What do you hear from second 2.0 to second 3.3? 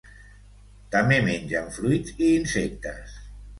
i insectes.